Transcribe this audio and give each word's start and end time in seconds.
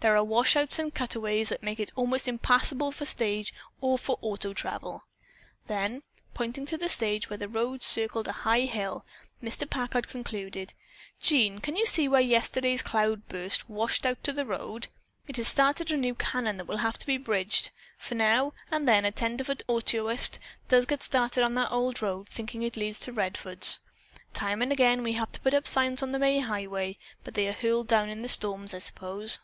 There 0.00 0.16
are 0.16 0.24
washouts 0.24 0.78
and 0.78 0.94
cutways 0.94 1.50
that 1.50 1.62
make 1.62 1.78
it 1.78 1.92
almost 1.94 2.26
impassable 2.26 2.90
for 2.90 3.04
stage 3.04 3.52
or 3.82 3.98
for 3.98 4.16
auto 4.22 4.54
travel." 4.54 5.04
Then, 5.66 6.04
pointing 6.32 6.64
to 6.66 6.78
the 6.78 6.86
place 6.88 7.28
where 7.28 7.36
the 7.36 7.50
road 7.50 7.82
circled 7.82 8.26
a 8.26 8.32
high 8.32 8.60
hill, 8.60 9.04
Mr. 9.42 9.68
Packard 9.68 10.08
concluded: 10.08 10.72
"Jean, 11.20 11.58
can 11.58 11.76
you 11.76 11.84
see 11.84 12.08
where 12.08 12.22
yesterday's 12.22 12.80
cloudburst 12.80 13.68
washed 13.68 14.06
out 14.06 14.22
the 14.22 14.46
road? 14.46 14.86
It 15.28 15.36
has 15.36 15.48
started 15.48 15.90
a 15.92 15.98
new 15.98 16.14
canon 16.14 16.56
that 16.56 16.66
will 16.66 16.78
have 16.78 16.96
to 16.96 17.06
be 17.06 17.18
bridged, 17.18 17.70
for 17.98 18.14
now 18.14 18.54
and 18.70 18.88
then 18.88 19.04
a 19.04 19.10
tenderfoot 19.12 19.62
autoist 19.68 20.38
does 20.70 20.86
get 20.86 21.02
started 21.02 21.42
on 21.42 21.52
that 21.56 21.70
old 21.72 22.00
road, 22.00 22.30
thinking 22.30 22.62
that 22.62 22.68
it 22.68 22.76
leads 22.80 23.00
to 23.00 23.12
Redfords. 23.12 23.80
Time 24.32 24.62
and 24.62 24.72
again 24.72 25.02
we 25.02 25.12
have 25.12 25.30
put 25.42 25.52
up 25.52 25.68
signs 25.68 26.02
on 26.02 26.12
the 26.12 26.18
main 26.18 26.44
highway, 26.44 26.96
but 27.22 27.34
they 27.34 27.46
are 27.48 27.52
hurled 27.52 27.88
down 27.88 28.08
in 28.08 28.22
the 28.22 28.30
storms, 28.30 28.72
I 28.72 28.78
suppose." 28.78 29.40